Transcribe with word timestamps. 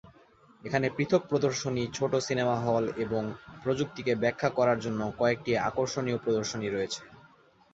এখানে 0.63 0.87
পৃথক 0.89 1.21
প্রদর্শনী, 1.29 1.83
ছোট 1.93 2.11
সিনেমা 2.27 2.55
হল 2.65 2.83
এবং 2.97 3.23
প্রযুক্তিকে 3.63 4.13
ব্যাখ্যা 4.23 4.49
করার 4.57 4.77
জন্য 4.85 5.01
কয়েকটি 5.19 5.51
আকর্ষণীয় 5.69 6.17
প্রদর্শনী 6.17 6.67
রয়েছে। 6.69 7.01